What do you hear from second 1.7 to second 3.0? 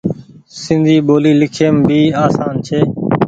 ڀي آسان ڇي۔